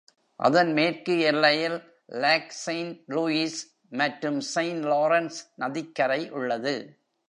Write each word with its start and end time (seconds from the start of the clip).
அதன் 0.39 0.71
மேற்கு 0.73 1.15
எல்லையில் 1.21 1.77
Lac 2.23 2.45
Saint-Louis 2.63 3.53
மற்றும் 3.91 4.41
Saint 4.53 4.81
Lawrence 4.85 5.39
நதிக்கரை 5.55 6.21
உள்ளது. 6.31 6.75